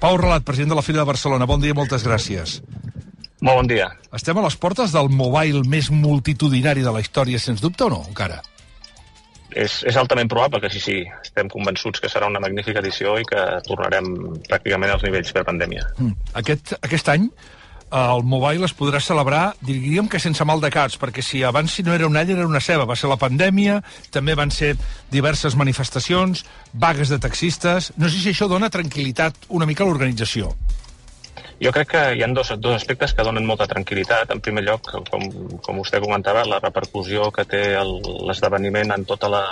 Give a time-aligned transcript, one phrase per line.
[0.00, 2.60] Pau Relat, president de la Fira de Barcelona, bon dia i moltes gràcies.
[3.44, 3.90] Molt bon dia.
[4.16, 8.00] Estem a les portes del mobile més multitudinari de la història, sens dubte, o no,
[8.08, 8.40] encara?
[9.50, 10.96] És, és altament probable que sí, sí.
[11.20, 14.08] Estem convençuts que serà una magnífica edició i que tornarem
[14.48, 15.88] pràcticament als nivells pre-pandèmia.
[15.98, 16.16] Mm.
[16.40, 17.28] Aquest, aquest any
[17.90, 21.82] el Mobile es podrà celebrar, diríem que sense mal de caps, perquè si abans si
[21.82, 23.80] no era un all era una ceba, va ser la pandèmia,
[24.14, 24.76] també van ser
[25.10, 27.92] diverses manifestacions, vagues de taxistes...
[27.98, 30.54] No sé si això dona tranquil·litat una mica a l'organització.
[31.60, 34.30] Jo crec que hi ha dos, dos aspectes que donen molta tranquil·litat.
[34.32, 35.26] En primer lloc, com,
[35.60, 39.42] com vostè comentava, la repercussió que té l'esdeveniment en tota la,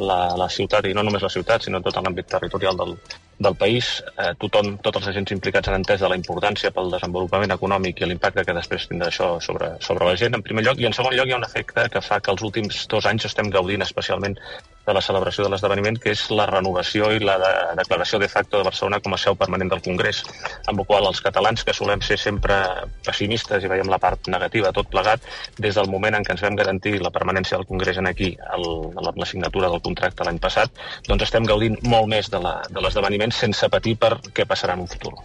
[0.00, 2.96] la, la ciutat, i no només la ciutat, sinó tot l'àmbit territorial del,
[3.38, 4.02] del país.
[4.16, 8.08] Eh, tothom, tots els agents implicats han entès de la importància pel desenvolupament econòmic i
[8.08, 10.80] l'impacte que després tindrà això sobre, sobre la gent, en primer lloc.
[10.80, 13.28] I en segon lloc hi ha un efecte que fa que els últims dos anys
[13.30, 14.38] estem gaudint especialment
[14.86, 18.60] de la celebració de l'esdeveniment, que és la renovació i la de, declaració de facto
[18.60, 20.22] de Barcelona com a seu permanent del Congrés,
[20.70, 22.58] amb el qual els catalans, que solem ser sempre
[23.06, 25.26] pessimistes i veiem la part negativa tot plegat,
[25.58, 28.66] des del moment en què ens vam garantir la permanència del Congrés en aquí, el,
[28.94, 30.70] la, la signatura del contracte l'any passat,
[31.08, 35.16] doncs estem gaudint molt més de l'esdeveniment sense patir per què passarà en un futur.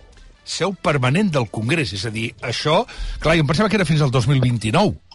[0.44, 2.82] Seu permanent del Congrés, és a dir, això...
[3.22, 5.11] Clar, jo em pensava que era fins al 2029.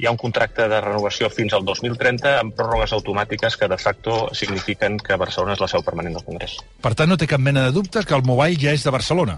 [0.00, 4.14] Hi ha un contracte de renovació fins al 2030 amb pròrrogues automàtiques que de facto
[4.32, 6.54] signifiquen que Barcelona és la seu permanent del Congrés.
[6.80, 9.36] Per tant, no té cap mena de dubte que el Mobile ja és de Barcelona.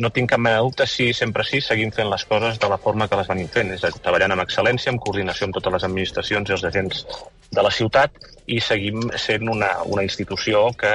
[0.00, 2.78] No tinc cap mena de dubte si sempre sí seguim fent les coses de la
[2.80, 5.76] forma que les venim fent, és a dir, treballant amb excel·lència, amb coordinació amb totes
[5.76, 7.04] les administracions i els agents
[7.50, 8.12] de la ciutat
[8.48, 10.90] i seguim sent una, una institució que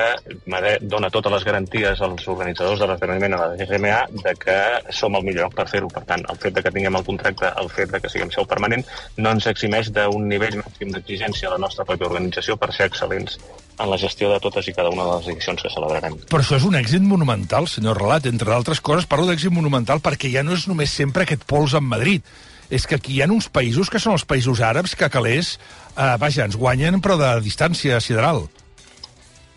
[0.89, 4.57] dona totes les garanties als organitzadors de l'esdeveniment a la GMA de que
[4.97, 5.89] som el millor per fer-ho.
[5.93, 8.47] Per tant, el fet de que tinguem el contracte, el fet de que siguem seu
[8.49, 8.85] permanent,
[9.17, 13.37] no ens eximeix d'un nivell màxim d'exigència a la nostra pròpia organització per ser excel·lents
[13.77, 16.17] en la gestió de totes i cada una de les edicions que celebrarem.
[16.29, 18.25] Però això és un èxit monumental, senyor Relat.
[18.29, 21.85] Entre d'altres coses, parlo d'èxit monumental perquè ja no és només sempre aquest pols en
[21.85, 22.25] Madrid
[22.69, 25.57] és que aquí hi ha uns països que són els països àrabs que calés,
[25.97, 28.47] eh, vaja, ens guanyen però de distància sideral.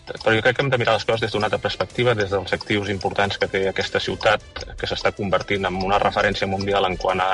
[0.07, 2.53] Però jo crec que hem de mirar les coses des d'una altra perspectiva, des dels
[2.53, 4.43] actius importants que té aquesta ciutat,
[4.79, 7.31] que s'està convertint en una referència mundial en quant a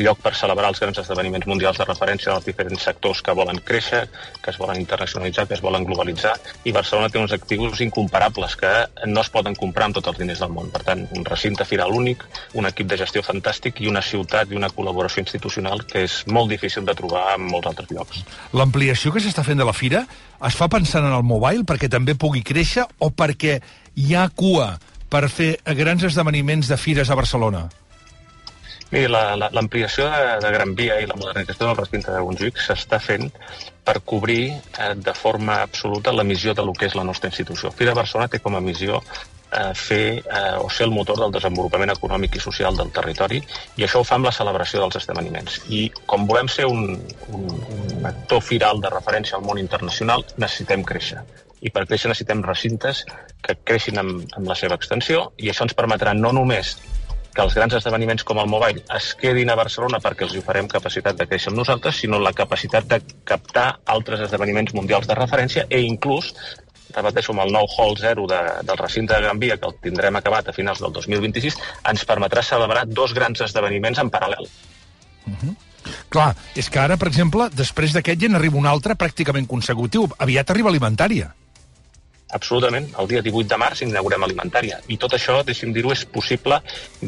[0.00, 4.06] lloc per celebrar els grans esdeveniments mundials de referència dels diferents sectors que volen créixer,
[4.42, 8.72] que es volen internacionalitzar, que es volen globalitzar, i Barcelona té uns actius incomparables que
[9.06, 10.70] no es poden comprar amb tots els diners del món.
[10.72, 14.58] Per tant, un recinte firal únic, un equip de gestió fantàstic i una ciutat i
[14.58, 18.24] una col·laboració institucional que és molt difícil de trobar en molts altres llocs.
[18.56, 20.06] L'ampliació que s'està fent de la fira
[20.48, 23.60] es fa pensant en el mobile perquè també pugui créixer o perquè
[23.96, 24.72] hi ha cua
[25.10, 27.66] per fer grans esdeveniments de fires a Barcelona?
[28.90, 33.28] Miri, l'ampliació de, de Gran Via i la modernització del recinte de Montjuïc s'està fent
[33.86, 37.70] per cobrir eh, de forma absoluta la missió de lo que és la nostra institució.
[37.70, 38.98] Fira Barcelona té com a missió
[39.52, 43.42] eh, fer eh, o ser el motor del desenvolupament econòmic i social del territori
[43.76, 45.60] i això ho fa amb la celebració dels esdeveniments.
[45.68, 46.96] I com volem ser un,
[47.28, 51.24] un, un actor firal de referència al món internacional, necessitem créixer
[51.60, 53.04] i per créixer necessitem recintes
[53.44, 56.78] que creixin amb, amb la seva extensió i això ens permetrà no només
[57.34, 61.18] que els grans esdeveniments com el Mobile es quedin a Barcelona perquè els oferem capacitat
[61.18, 65.82] de créixer amb nosaltres, sinó la capacitat de captar altres esdeveniments mundials de referència e
[65.86, 66.32] inclús
[66.94, 70.16] repeteixo, amb el nou Hall 0 de, del recinte de Gran Via, que el tindrem
[70.16, 71.58] acabat a finals del 2026,
[71.92, 74.48] ens permetrà celebrar dos grans esdeveniments en paral·lel.
[75.26, 75.56] Uh -huh.
[76.08, 80.08] Clar, és que ara, per exemple, després d'aquest ja n'arriba un altre pràcticament consecutiu.
[80.18, 81.34] Aviat arriba alimentària.
[82.36, 82.86] Absolutament.
[82.98, 84.80] El dia 18 de març inaugurem alimentària.
[84.88, 86.60] I tot això, deixi'm dir-ho, és possible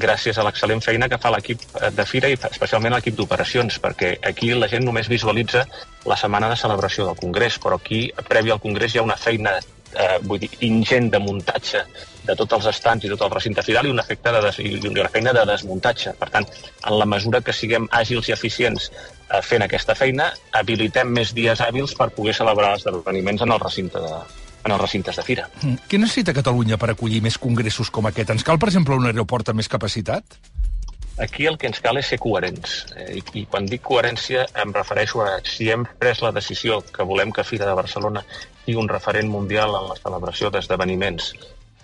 [0.04, 1.62] gràcies a l'excel·lent feina que fa l'equip
[1.96, 5.66] de Fira i especialment l'equip d'operacions, perquè aquí la gent només visualitza
[6.10, 9.54] la setmana de celebració del Congrés, però aquí, previ al Congrés, hi ha una feina
[9.94, 11.82] eh, vull dir, ingent de muntatge
[12.26, 14.76] de tots els estants i tot el recinte firal i un efecte de des, i
[14.88, 16.14] una feina de desmuntatge.
[16.18, 16.46] Per tant,
[16.86, 21.60] en la mesura que siguem àgils i eficients eh, fent aquesta feina, habilitem més dies
[21.60, 24.22] hàbils per poder celebrar els esdeveniments en el recinte de,
[24.64, 25.48] en els recintes de fira.
[25.62, 25.86] Mm.
[25.88, 28.34] Què necessita Catalunya per acollir més congressos com aquest?
[28.34, 30.38] Ens cal, per exemple, un aeroport amb més capacitat?
[31.20, 32.76] Aquí el que ens cal és ser coherents.
[32.96, 37.04] Eh, I, I quan dic coherència em refereixo a si hem pres la decisió que
[37.08, 38.24] volem que Fira de Barcelona
[38.64, 41.34] sigui un referent mundial en la celebració d'esdeveniments,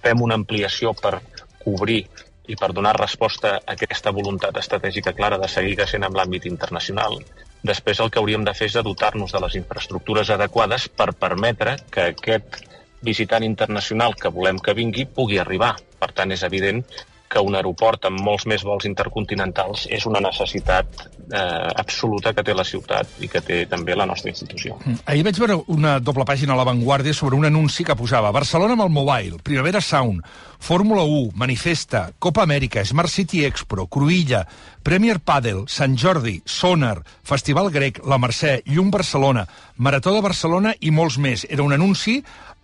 [0.02, 1.18] fem una ampliació per
[1.64, 2.00] cobrir
[2.48, 7.18] i per donar resposta a aquesta voluntat estratègica clara de seguir creixent en l'àmbit internacional,
[7.66, 12.10] després el que hauríem de fer és dotar-nos de les infraestructures adequades per permetre que
[12.12, 12.60] aquest
[13.02, 15.76] visitant internacional que volem que vingui pugui arribar.
[15.98, 16.84] Per tant, és evident
[17.28, 22.54] que un aeroport amb molts més vols intercontinentals és una necessitat eh, absoluta que té
[22.56, 24.78] la ciutat i que té també la nostra institució.
[24.84, 25.02] Mm.
[25.12, 28.78] Ahir vaig veure una doble pàgina a La Vanguardia sobre un anunci que posava Barcelona
[28.78, 30.24] amb el Mobile, Primavera Sound,
[30.58, 34.42] Fórmula 1, Manifesta, Copa Amèrica, Smart City Expo, Cruïlla,
[34.82, 39.46] Premier Padel, Sant Jordi, Sonar, Festival Grec, La Mercè, Llum Barcelona,
[39.78, 41.44] Marató de Barcelona i molts més.
[41.46, 42.16] Era un anunci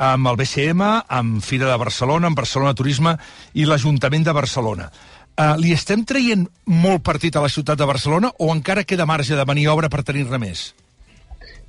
[0.02, 3.12] amb el BCM, amb Fira de Barcelona, amb Barcelona Turisme
[3.54, 4.88] i l'Ajuntament de Barcelona.
[5.34, 9.38] Uh, li estem traient molt partit a la ciutat de Barcelona o encara queda marge
[9.38, 10.72] de maniobra per tenir-ne més?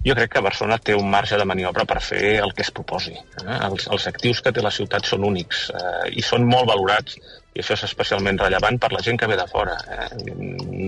[0.06, 3.14] Jo crec que Barcelona té un marge de maniobra per fer el que es proposi.
[3.14, 3.56] Eh?
[3.70, 7.18] Els, els actius que té la ciutat són únics eh, i són molt valorats
[7.56, 9.78] i això és especialment rellevant per la gent que ve de fora.
[9.94, 10.10] Eh?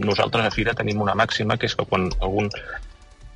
[0.05, 2.49] Nosaltres a Fira tenim una màxima que és que quan algun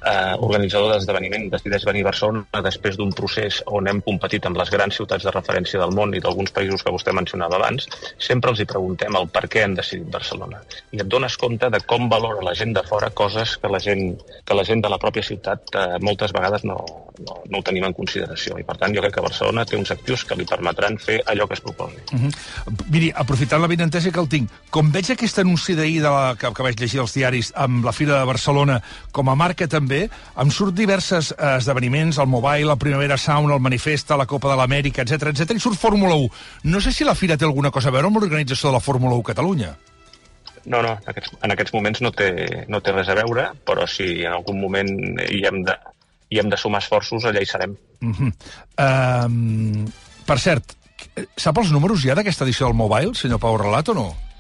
[0.02, 4.72] eh, organitzador d'esdeveniment decideix venir a Barcelona després d'un procés on hem competit amb les
[4.74, 7.88] grans ciutats de referència del món i d'alguns països que vostè mencionava abans,
[8.18, 10.62] sempre els hi preguntem el per què han decidit Barcelona.
[10.92, 14.18] I et dones compte de com valora la gent de fora coses que la gent,
[14.46, 16.80] que la gent de la pròpia ciutat eh, moltes vegades no,
[17.22, 18.58] no, no ho tenim en consideració.
[18.60, 21.48] I per tant jo crec que Barcelona té uns actius que li permetran fer allò
[21.48, 22.02] que es proposi.
[22.12, 22.30] Uh mhm.
[22.30, 22.90] -huh.
[22.92, 26.02] Miri, aprofitant la benentesa que el tinc, com veig aquest anunci d'ahir
[26.38, 28.82] que, que vaig llegir als diaris amb la Fira de Barcelona
[29.12, 30.08] com a marca també també,
[30.40, 34.58] em surt diverses eh, esdeveniments, el Mobile, la Primavera Sound, el Manifesta, la Copa de
[34.60, 36.30] l'Amèrica, etc etc i surt Fórmula 1.
[36.72, 39.18] No sé si la Fira té alguna cosa a veure amb l'organització de la Fórmula
[39.20, 39.76] 1 Catalunya.
[40.64, 42.32] No, no, en aquests, en aquests moments no té,
[42.70, 44.92] no té res a veure, però si en algun moment
[45.26, 45.76] hi hem de,
[46.30, 47.76] hi hem de sumar esforços, allà hi serem.
[48.02, 48.32] Uh -huh.
[48.86, 49.88] um,
[50.26, 50.78] per cert,
[51.36, 54.31] sap els números ja d'aquesta edició del Mobile, senyor Pau Relat, o no?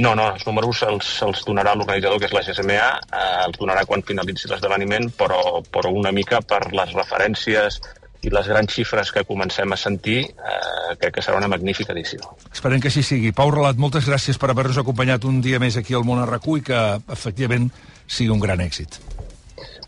[0.00, 3.84] No, no, els números els, els donarà l'organitzador, que és la GSMA, eh, els donarà
[3.88, 7.80] quan finalitzi l'esdeveniment, però, però una mica per les referències
[8.22, 12.32] i les grans xifres que comencem a sentir, eh, crec que serà una magnífica edició.
[12.52, 13.32] Esperem que així sigui.
[13.36, 16.82] Pau Relat, moltes gràcies per haver-nos acompanyat un dia més aquí al Món i que,
[17.10, 17.70] efectivament,
[18.06, 19.00] sigui un gran èxit.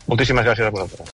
[0.07, 1.13] Moltíssimes gràcies a vosaltres.